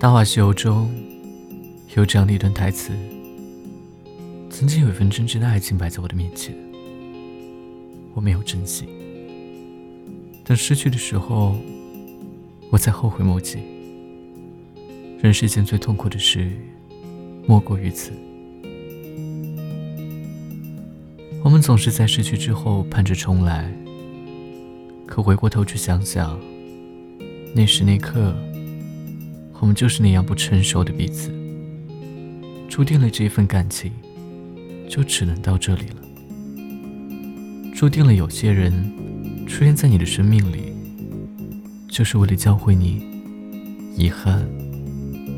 [0.02, 0.90] 《大话西游》中
[1.94, 2.90] 有这样的一段台词
[4.48, 6.56] ：“曾经有一份真挚的爱情摆在我的面前，
[8.14, 8.88] 我没有珍惜。
[10.42, 11.54] 等失去的时候，
[12.70, 13.58] 我才后悔莫及。
[15.20, 16.50] 人世间最痛苦的事，
[17.46, 18.10] 莫过于此。
[21.44, 23.70] 我们总是在失去之后盼着重来，
[25.06, 26.40] 可回过头去想想，
[27.54, 28.34] 那时那刻。”
[29.60, 31.30] 我们就是那样不成熟的彼此，
[32.66, 33.92] 注定了这一份感情
[34.88, 35.96] 就只能到这里了。
[37.74, 38.72] 注定了有些人
[39.46, 40.72] 出现在你的生命里，
[41.88, 43.02] 就是为了教会你
[43.96, 44.48] 遗憾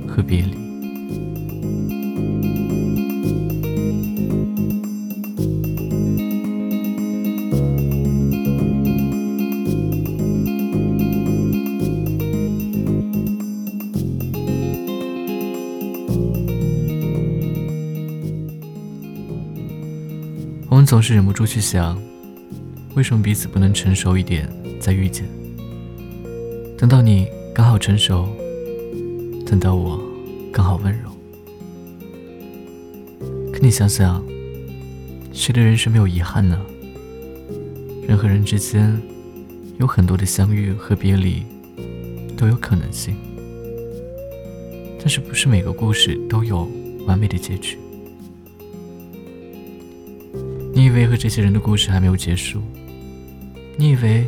[0.07, 0.63] 和别离。
[20.73, 22.01] 我们总是忍不住去想，
[22.95, 24.49] 为什么彼此不能成熟一点
[24.81, 25.29] 再遇见？
[26.79, 28.27] 等到你刚好成熟，
[29.45, 30.03] 等到我
[30.51, 31.11] 刚好温柔。
[33.53, 34.25] 可你想想，
[35.31, 36.59] 谁的人生没有遗憾呢？
[38.09, 38.99] 人和人之间
[39.79, 41.43] 有很多的相遇和别离
[42.35, 43.15] 都有可能性，
[44.99, 46.67] 但是不是每个故事都有
[47.07, 47.77] 完美的结局？
[50.83, 52.61] 你以为和这些人的故事还没有结束？
[53.79, 54.27] 你以为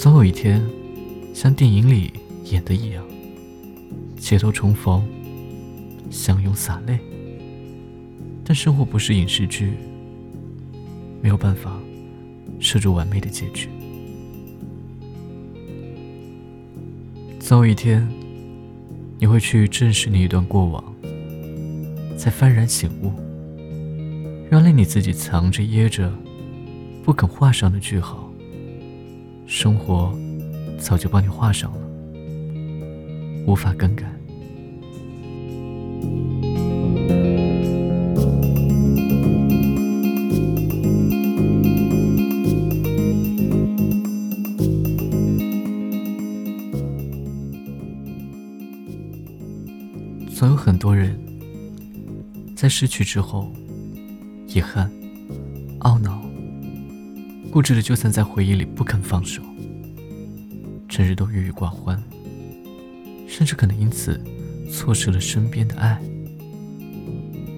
[0.00, 0.62] 总有一天，
[1.34, 2.12] 像电影里
[2.44, 3.04] 演的一样，
[4.16, 5.04] 街头重逢，
[6.08, 7.00] 相拥洒泪？
[8.44, 9.72] 但生活不是影视剧，
[11.20, 11.76] 没有办法
[12.60, 13.68] 设置完美的结局。
[17.40, 18.08] 总有一天，
[19.18, 20.94] 你会去正视那一段过往，
[22.16, 23.10] 才幡然醒悟。
[24.52, 26.12] 原来你自己藏着掖着，
[27.02, 28.30] 不肯画上的句号，
[29.46, 30.14] 生活
[30.78, 31.78] 早就帮你画上了，
[33.46, 34.04] 无法更改。
[50.28, 51.18] 总有很多人
[52.54, 53.50] 在失去之后。
[54.54, 54.90] 遗憾、
[55.80, 56.22] 懊恼、
[57.50, 59.42] 固执的，就算在回忆里不肯放手，
[60.88, 62.02] 整日都郁郁寡欢，
[63.26, 64.20] 甚至可能因此
[64.70, 65.98] 错失了身边的爱，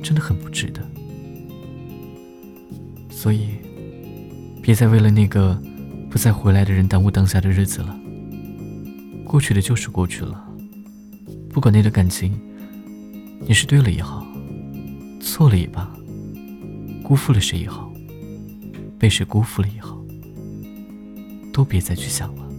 [0.03, 0.81] 真的很不值得。
[3.11, 3.49] 所以，
[4.63, 5.61] 别再为了那个
[6.11, 7.99] 不再回来的人耽误当下的日子了。
[9.25, 10.47] 过去的就是过去了，
[11.51, 12.39] 不管那段感情，
[13.41, 14.25] 你是对了也好，
[15.21, 15.91] 错了也罢。
[17.05, 17.93] 辜负了谁也好，
[18.99, 20.03] 被谁辜负了也好，
[21.53, 22.54] 都别再去想了。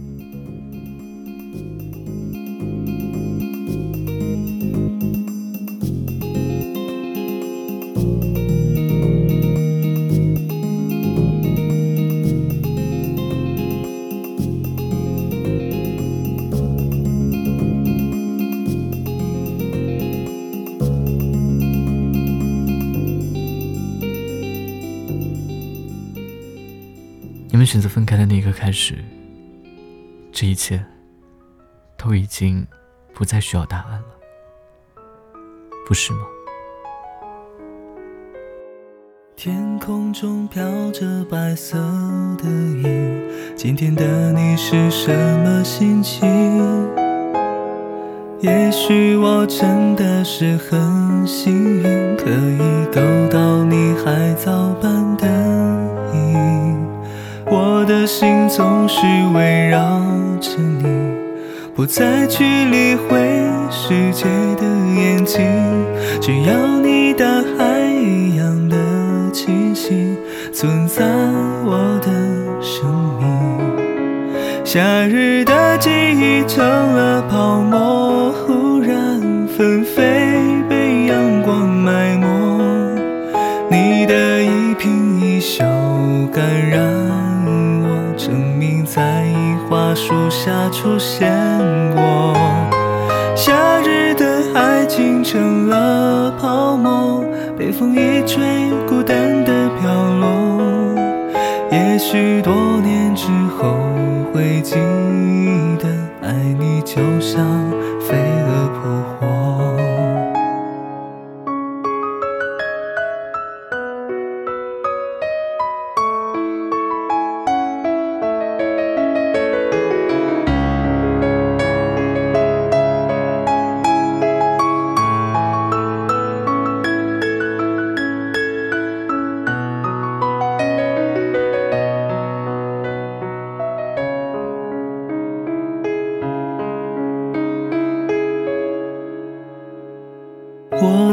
[27.66, 28.94] 们选择分开的那一刻开始，
[30.30, 30.80] 这一切
[31.98, 32.64] 都已经
[33.12, 34.06] 不再需要答案了，
[35.84, 36.20] 不是吗？
[39.34, 40.62] 天空中飘
[40.92, 41.76] 着白色
[42.38, 46.24] 的云，今天的你是什么心情？
[48.42, 55.26] 也许我真的是很幸运，可以够到你海藻般的
[56.14, 56.65] 影。
[57.48, 59.78] 我的心总是围绕
[60.40, 60.84] 着你，
[61.76, 63.16] 不再去理会
[63.70, 64.24] 世界
[64.56, 64.66] 的
[64.96, 65.46] 眼睛，
[66.20, 67.24] 只要你大
[67.56, 68.76] 海一样的
[69.32, 70.16] 气息
[70.52, 71.04] 存在
[71.64, 72.10] 我的
[72.60, 72.84] 生
[73.20, 74.64] 命。
[74.64, 80.02] 夏日的记忆成了泡沫，忽然纷飞，
[80.68, 82.26] 被阳光埋没。
[83.70, 85.64] 你的一颦一笑
[86.32, 86.95] 感染。
[90.06, 91.28] 树下出现
[91.92, 92.32] 过，
[93.34, 97.24] 夏日的爱情成了泡沫，
[97.58, 100.94] 被风一吹，孤单的飘落。
[101.72, 102.54] 也许多
[102.84, 103.26] 年之
[103.58, 103.74] 后
[104.32, 104.76] 会记
[105.80, 105.88] 得，
[106.22, 107.44] 爱你就像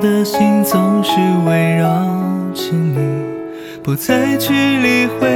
[0.04, 1.12] 的心总是
[1.48, 1.88] 围绕
[2.54, 2.98] 着你，
[3.82, 5.30] 不再去理会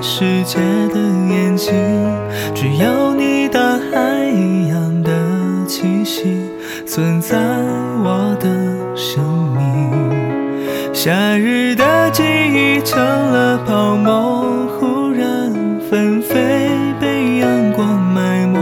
[0.00, 0.98] 世界的
[1.28, 1.74] 眼睛，
[2.54, 5.12] 只要你大海一样的
[5.66, 6.48] 气息
[6.86, 7.36] 存在
[8.02, 8.48] 我的
[8.96, 9.22] 生
[9.52, 9.92] 命。
[10.94, 15.52] 夏日的记忆成了泡沫，忽然
[15.90, 18.58] 纷飞，被阳光埋没。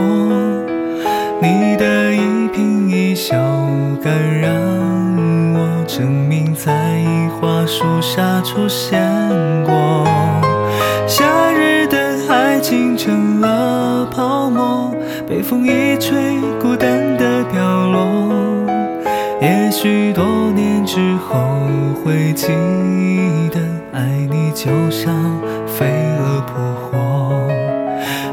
[1.40, 2.18] 你的一
[2.52, 3.36] 颦一笑
[4.02, 4.50] 感染，
[7.42, 9.02] 花树下出现
[9.64, 10.06] 过。
[11.08, 11.98] 夏日的
[12.28, 14.94] 爱情成了泡沫，
[15.28, 18.06] 被风一吹，孤单的飘落。
[19.40, 20.24] 也许多
[20.54, 21.40] 年之后
[22.04, 22.46] 会记
[23.50, 23.58] 得，
[23.92, 25.12] 爱你就像
[25.66, 25.84] 飞
[26.20, 27.48] 蛾扑火。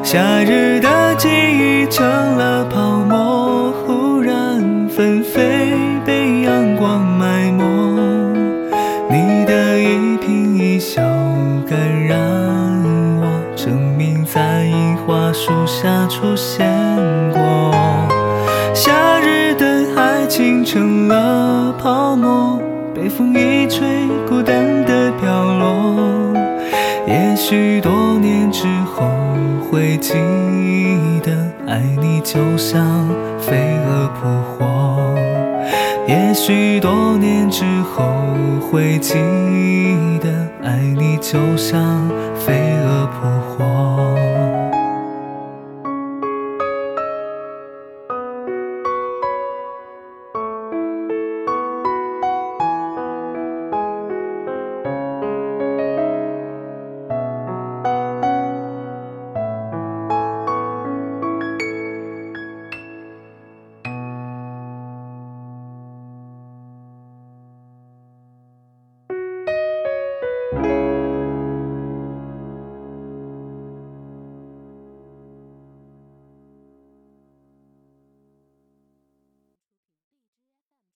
[0.04, 5.74] 夏日的记忆成了泡沫，忽然纷飞，
[20.30, 22.62] 情成了泡沫，
[22.94, 25.96] 被风一吹，孤单的飘落。
[27.08, 27.92] 也许多
[28.22, 29.10] 年之后
[29.60, 30.14] 会记
[31.24, 31.32] 得，
[31.68, 33.10] 爱你就像
[33.40, 35.16] 飞蛾扑火。
[36.08, 38.06] 也许多年之后
[38.70, 39.16] 会记
[40.22, 40.30] 得，
[40.64, 42.54] 爱你就像飞
[42.86, 43.28] 蛾扑
[43.58, 44.09] 火。